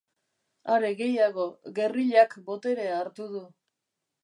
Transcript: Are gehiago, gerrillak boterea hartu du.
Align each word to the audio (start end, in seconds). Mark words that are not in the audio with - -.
Are 0.75 0.89
gehiago, 1.01 1.45
gerrillak 1.77 2.35
boterea 2.51 2.99
hartu 3.03 3.31
du. 3.37 3.45